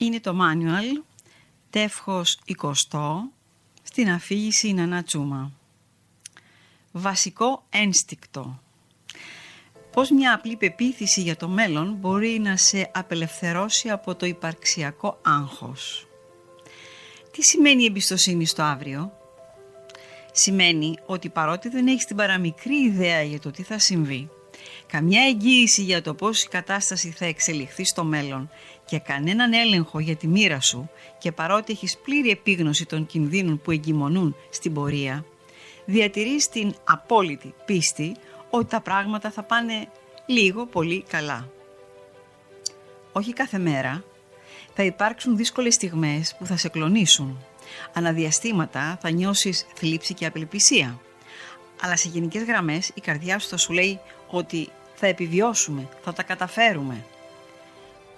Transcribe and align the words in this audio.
Είναι 0.00 0.20
το 0.20 0.36
manual 0.40 1.02
τεύχος 1.70 2.38
20 2.56 2.72
στην 3.82 4.10
αφήγηση 4.10 4.72
Νανατσούμα. 4.72 5.52
Βασικό 6.92 7.64
ένστικτο. 7.70 8.62
Πώς 9.92 10.10
μια 10.10 10.34
απλή 10.34 10.56
πεποίθηση 10.56 11.20
για 11.20 11.36
το 11.36 11.48
μέλλον 11.48 11.94
μπορεί 11.94 12.38
να 12.38 12.56
σε 12.56 12.90
απελευθερώσει 12.94 13.90
από 13.90 14.14
το 14.14 14.26
υπαρξιακό 14.26 15.18
άγχος. 15.22 16.06
Τι 17.30 17.42
σημαίνει 17.42 17.84
εμπιστοσύνη 17.84 18.46
στο 18.46 18.62
αύριο; 18.62 19.12
Σημαίνει 20.32 20.98
ότι 21.06 21.28
παρότι 21.28 21.68
δεν 21.68 21.86
έχεις 21.86 22.04
την 22.04 22.16
παραμικρή 22.16 22.76
ιδέα 22.76 23.22
για 23.22 23.40
το 23.40 23.50
τι 23.50 23.62
θα 23.62 23.78
συμβεί, 23.78 24.30
καμιά 24.88 25.22
εγγύηση 25.22 25.82
για 25.82 26.02
το 26.02 26.14
πώς 26.14 26.42
η 26.42 26.48
κατάσταση 26.48 27.10
θα 27.10 27.24
εξελιχθεί 27.24 27.84
στο 27.84 28.04
μέλλον 28.04 28.50
και 28.84 28.98
κανέναν 28.98 29.52
έλεγχο 29.52 29.98
για 29.98 30.16
τη 30.16 30.26
μοίρα 30.26 30.60
σου 30.60 30.90
και 31.18 31.32
παρότι 31.32 31.72
έχεις 31.72 31.98
πλήρη 31.98 32.30
επίγνωση 32.30 32.86
των 32.86 33.06
κινδύνων 33.06 33.60
που 33.60 33.70
εγκυμονούν 33.70 34.36
στην 34.50 34.72
πορεία, 34.72 35.24
διατηρείς 35.84 36.48
την 36.48 36.74
απόλυτη 36.84 37.54
πίστη 37.64 38.16
ότι 38.50 38.66
τα 38.66 38.80
πράγματα 38.80 39.30
θα 39.30 39.42
πάνε 39.42 39.88
λίγο 40.26 40.66
πολύ 40.66 41.04
καλά. 41.08 41.48
Όχι 43.12 43.32
κάθε 43.32 43.58
μέρα, 43.58 44.04
θα 44.74 44.82
υπάρξουν 44.82 45.36
δύσκολες 45.36 45.74
στιγμές 45.74 46.34
που 46.38 46.46
θα 46.46 46.56
σε 46.56 46.68
κλονίσουν. 46.68 47.38
Αναδιαστήματα 47.92 48.98
θα 49.00 49.10
νιώσεις 49.10 49.66
θλίψη 49.74 50.14
και 50.14 50.26
απελπισία. 50.26 51.00
Αλλά 51.82 51.96
σε 51.96 52.08
γενικές 52.08 52.42
γραμμές 52.42 52.90
η 52.94 53.00
καρδιά 53.00 53.38
σου 53.38 53.48
θα 53.48 53.56
σου 53.56 53.72
λέει 53.72 54.00
ότι 54.30 54.68
θα 55.00 55.06
επιβιώσουμε, 55.06 55.88
θα 56.02 56.12
τα 56.12 56.22
καταφέρουμε. 56.22 57.04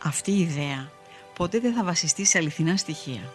Αυτή 0.03 0.31
η 0.31 0.41
ιδέα 0.41 0.91
ποτέ 1.35 1.59
δεν 1.59 1.75
θα 1.75 1.85
βασιστεί 1.85 2.25
σε 2.25 2.39
αληθινά 2.39 2.77
στοιχεία. 2.77 3.33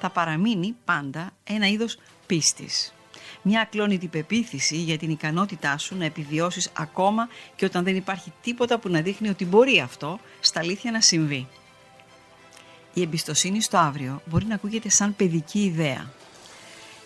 Θα 0.00 0.10
παραμείνει 0.10 0.74
πάντα 0.84 1.30
ένα 1.44 1.68
είδος 1.68 1.98
πίστης. 2.26 2.94
Μια 3.42 3.60
ακλόνητη 3.60 4.06
πεποίθηση 4.06 4.76
για 4.76 4.98
την 4.98 5.10
ικανότητά 5.10 5.78
σου 5.78 5.96
να 5.96 6.04
επιβιώσεις 6.04 6.70
ακόμα 6.72 7.28
και 7.56 7.64
όταν 7.64 7.84
δεν 7.84 7.96
υπάρχει 7.96 8.32
τίποτα 8.42 8.78
που 8.78 8.88
να 8.88 9.00
δείχνει 9.00 9.28
ότι 9.28 9.44
μπορεί 9.44 9.80
αυτό 9.80 10.18
στα 10.40 10.60
αλήθεια 10.60 10.90
να 10.90 11.00
συμβεί. 11.00 11.48
Η 12.94 13.02
εμπιστοσύνη 13.02 13.62
στο 13.62 13.76
αύριο 13.76 14.22
μπορεί 14.24 14.44
να 14.46 14.54
ακούγεται 14.54 14.88
σαν 14.88 15.16
παιδική 15.16 15.64
ιδέα. 15.64 16.10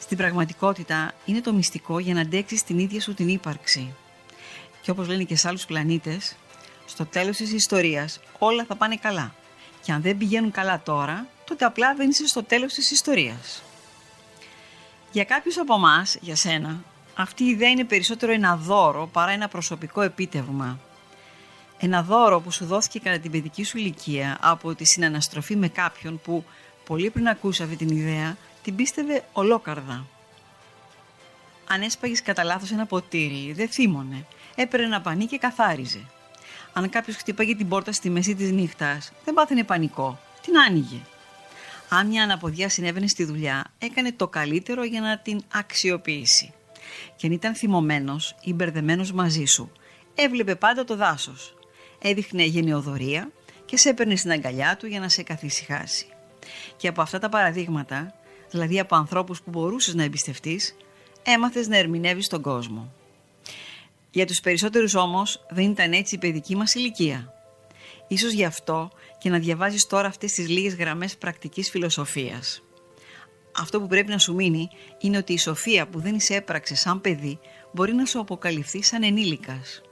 Στην 0.00 0.16
πραγματικότητα 0.16 1.12
είναι 1.24 1.40
το 1.40 1.52
μυστικό 1.52 1.98
για 1.98 2.14
να 2.14 2.20
αντέξεις 2.20 2.62
την 2.62 2.78
ίδια 2.78 3.00
σου 3.00 3.14
την 3.14 3.28
ύπαρξη. 3.28 3.94
Και 4.88 4.94
όπως 4.94 5.08
λένε 5.08 5.24
και 5.24 5.36
σε 5.36 5.48
άλλους 5.48 5.66
πλανήτες, 5.66 6.36
στο 6.86 7.06
τέλος 7.06 7.36
της 7.36 7.52
ιστορίας 7.52 8.20
όλα 8.38 8.64
θα 8.64 8.76
πάνε 8.76 8.96
καλά. 8.96 9.34
Και 9.82 9.92
αν 9.92 10.02
δεν 10.02 10.16
πηγαίνουν 10.16 10.50
καλά 10.50 10.82
τώρα, 10.82 11.26
τότε 11.44 11.64
απλά 11.64 11.94
δεν 11.94 12.08
είσαι 12.08 12.26
στο 12.26 12.42
τέλος 12.42 12.72
της 12.74 12.90
ιστορίας. 12.90 13.62
Για 15.12 15.24
κάποιους 15.24 15.58
από 15.58 15.74
εμάς, 15.74 16.16
για 16.20 16.36
σένα, 16.36 16.82
αυτή 17.14 17.44
η 17.44 17.48
ιδέα 17.48 17.68
είναι 17.68 17.84
περισσότερο 17.84 18.32
ένα 18.32 18.56
δώρο 18.56 19.08
παρά 19.12 19.30
ένα 19.30 19.48
προσωπικό 19.48 20.00
επίτευγμα. 20.00 20.78
Ένα 21.78 22.02
δώρο 22.02 22.40
που 22.40 22.50
σου 22.50 22.64
δόθηκε 22.66 22.98
κατά 22.98 23.18
την 23.18 23.30
παιδική 23.30 23.64
σου 23.64 23.78
ηλικία 23.78 24.38
από 24.40 24.74
τη 24.74 24.84
συναναστροφή 24.84 25.56
με 25.56 25.68
κάποιον 25.68 26.20
που 26.20 26.44
πολύ 26.84 27.10
πριν 27.10 27.28
ακούσει 27.28 27.62
αυτή 27.62 27.76
την 27.76 27.88
ιδέα 27.88 28.36
την 28.62 28.76
πίστευε 28.76 29.24
ολόκαρδα. 29.32 30.06
Αν 31.70 31.82
έσπαγες 31.82 32.22
κατά 32.22 32.44
λάθος 32.44 32.70
ένα 32.70 32.86
ποτήρι, 32.86 33.52
δεν 33.52 33.68
θύμωνε. 33.68 34.26
Έπαιρνε 34.60 34.86
ένα 34.86 35.00
πανί 35.00 35.26
και 35.26 35.38
καθάριζε. 35.38 36.00
Αν 36.72 36.88
κάποιος 36.88 37.16
χτύπαγε 37.16 37.54
την 37.54 37.68
πόρτα 37.68 37.92
στη 37.92 38.10
μέση 38.10 38.34
της 38.34 38.50
νύχτας, 38.50 39.12
δεν 39.24 39.34
πάθαινε 39.34 39.64
πανικό. 39.64 40.20
Την 40.42 40.58
άνοιγε. 40.68 41.00
Αν 41.88 42.06
μια 42.06 42.22
αναποδιά 42.22 42.68
συνέβαινε 42.68 43.06
στη 43.06 43.24
δουλειά, 43.24 43.64
έκανε 43.78 44.12
το 44.12 44.28
καλύτερο 44.28 44.84
για 44.84 45.00
να 45.00 45.18
την 45.18 45.40
αξιοποιήσει. 45.52 46.52
Και 47.16 47.26
αν 47.26 47.32
ήταν 47.32 47.54
θυμωμένος 47.54 48.34
ή 48.40 48.52
μπερδεμένος 48.52 49.12
μαζί 49.12 49.44
σου, 49.44 49.72
έβλεπε 50.14 50.54
πάντα 50.54 50.84
το 50.84 50.96
δάσος. 50.96 51.54
Έδειχνε 52.02 52.42
γενεοδορία 52.42 53.30
και 53.64 53.76
σε 53.76 53.88
έπαιρνε 53.88 54.16
στην 54.16 54.30
αγκαλιά 54.30 54.76
του 54.76 54.86
για 54.86 55.00
να 55.00 55.08
σε 55.08 55.22
καθησυχάσει. 55.22 56.06
Και 56.76 56.88
από 56.88 57.02
αυτά 57.02 57.18
τα 57.18 57.28
παραδείγματα, 57.28 58.14
δηλαδή 58.50 58.80
από 58.80 58.96
ανθρώπους 58.96 59.42
που 59.42 59.50
μπορούσες 59.50 59.94
να 59.94 60.02
εμπιστευτείς, 60.02 60.76
έμαθες 61.22 61.68
να 61.68 61.76
ερμηνεύεις 61.76 62.28
τον 62.28 62.42
κόσμο. 62.42 62.92
Για 64.10 64.26
τους 64.26 64.40
περισσότερους 64.40 64.94
όμως 64.94 65.46
δεν 65.50 65.70
ήταν 65.70 65.92
έτσι 65.92 66.14
η 66.14 66.18
παιδική 66.18 66.56
μας 66.56 66.74
ηλικία. 66.74 67.32
Ίσως 68.08 68.32
γι' 68.32 68.44
αυτό 68.44 68.90
και 69.18 69.30
να 69.30 69.38
διαβάζεις 69.38 69.86
τώρα 69.86 70.08
αυτές 70.08 70.32
τις 70.32 70.48
λίγες 70.48 70.74
γραμμές 70.74 71.16
πρακτικής 71.16 71.70
φιλοσοφίας. 71.70 72.62
Αυτό 73.56 73.80
που 73.80 73.86
πρέπει 73.86 74.10
να 74.10 74.18
σου 74.18 74.34
μείνει 74.34 74.68
είναι 74.98 75.16
ότι 75.16 75.32
η 75.32 75.38
σοφία 75.38 75.88
που 75.88 76.00
δεν 76.00 76.14
είσαι 76.14 76.34
έπραξε 76.34 76.74
σαν 76.74 77.00
παιδί 77.00 77.38
μπορεί 77.72 77.94
να 77.94 78.04
σου 78.04 78.20
αποκαλυφθεί 78.20 78.82
σαν 78.82 79.02
ενήλικας. 79.02 79.82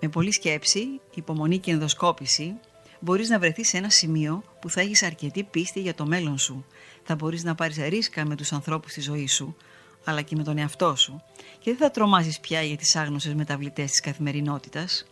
Με 0.00 0.08
πολλή 0.08 0.32
σκέψη, 0.32 1.00
υπομονή 1.14 1.58
και 1.58 1.70
ενδοσκόπηση 1.70 2.54
μπορείς 3.00 3.28
να 3.28 3.38
βρεθείς 3.38 3.68
σε 3.68 3.76
ένα 3.76 3.90
σημείο 3.90 4.42
που 4.60 4.70
θα 4.70 4.80
έχεις 4.80 5.02
αρκετή 5.02 5.44
πίστη 5.44 5.80
για 5.80 5.94
το 5.94 6.06
μέλλον 6.06 6.38
σου. 6.38 6.64
Θα 7.02 7.14
μπορείς 7.14 7.44
να 7.44 7.54
πάρεις 7.54 7.76
ρίσκα 7.76 8.26
με 8.26 8.36
τους 8.36 8.52
ανθρώπους 8.52 8.90
στη 8.90 9.00
ζωή 9.00 9.26
σου 9.26 9.56
αλλά 10.06 10.22
και 10.22 10.36
με 10.36 10.42
τον 10.42 10.58
εαυτό 10.58 10.96
σου 10.96 11.22
και 11.58 11.70
δεν 11.70 11.76
θα 11.76 11.90
τρομάζεις 11.90 12.40
πια 12.40 12.62
για 12.62 12.76
τις 12.76 12.96
άγνωσες 12.96 13.34
μεταβλητές 13.34 13.90
της 13.90 14.00
καθημερινότητας. 14.00 15.06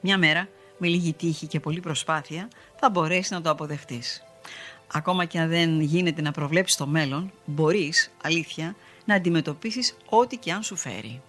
Μια 0.00 0.18
μέρα, 0.18 0.48
με 0.78 0.86
λίγη 0.86 1.12
τύχη 1.12 1.46
και 1.46 1.60
πολλή 1.60 1.80
προσπάθεια, 1.80 2.48
θα 2.76 2.90
μπορέσεις 2.90 3.30
να 3.30 3.40
το 3.40 3.50
αποδεχτείς. 3.50 4.22
Ακόμα 4.92 5.24
και 5.24 5.38
αν 5.38 5.48
δεν 5.48 5.80
γίνεται 5.80 6.22
να 6.22 6.30
προβλέψεις 6.30 6.76
το 6.76 6.86
μέλλον, 6.86 7.32
μπορείς, 7.44 8.10
αλήθεια, 8.22 8.74
να 9.04 9.14
αντιμετωπίσεις 9.14 9.96
ό,τι 10.08 10.36
και 10.36 10.52
αν 10.52 10.62
σου 10.62 10.76
φέρει. 10.76 11.22